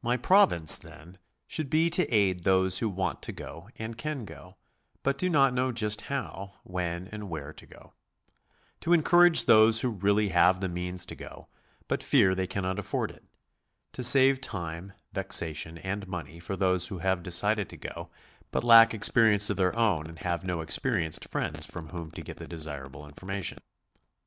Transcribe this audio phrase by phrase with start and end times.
[0.00, 4.56] My province, then, should be to aid those who want to go and can go,
[5.02, 7.92] but do not know just how, when, and where to go;
[8.80, 11.48] to encourage those who really have the means to go,
[11.86, 13.24] but fear they cannot afford it;
[13.92, 18.10] to save time, vexation, and money for those who have decided to go,
[18.50, 22.38] but lack experience of their own and have no experienced friends from whom to get
[22.38, 23.58] the desirable information.